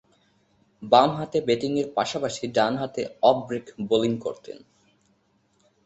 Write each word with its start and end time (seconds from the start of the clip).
বামহাতে 0.83 1.37
ব্যাটিংয়ের 1.47 1.87
পাশাপাশি 1.97 2.43
ডানহাতে 2.55 3.01
অফ 3.21 3.37
ব্রেক 3.47 3.65
বোলিং 3.89 4.13
করতেন। 4.17 4.57